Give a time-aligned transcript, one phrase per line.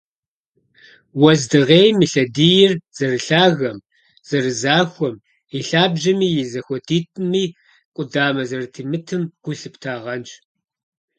[1.21, 3.77] Уэздыгъейм и лъэдийр зэрылъагэм,
[4.27, 5.15] зэрызахуэм,
[5.57, 7.43] и лъабжьэми и зэхуэдитӀми
[7.95, 10.31] къудамэ зэрытемытым гу лъыптагъэнщ.